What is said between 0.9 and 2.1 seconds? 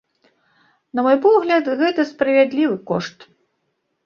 На мой погляд, гэта